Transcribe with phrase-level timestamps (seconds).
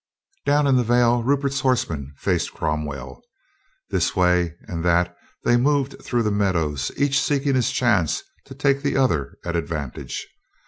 [0.47, 3.21] Down in the vale Rupert's horsemen faced Crom well.
[3.91, 8.81] This way and that they moved through the meadows, each seeking his chance to take
[8.81, 10.27] the other at advantage.